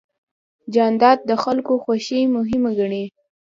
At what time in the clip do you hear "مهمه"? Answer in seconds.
2.35-2.71